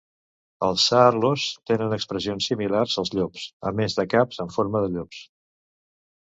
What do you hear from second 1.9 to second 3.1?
expressions similars